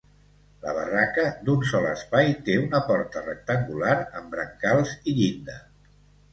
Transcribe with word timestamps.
La 0.61 0.71
barraca, 0.77 1.25
d'un 1.49 1.61
sol 1.73 1.85
espai, 1.91 2.33
té 2.49 2.57
una 2.63 2.81
porta 2.89 3.23
rectangular 3.29 3.95
amb 4.23 4.35
brancals 4.39 4.99
i 5.15 5.19
llinda. 5.23 5.63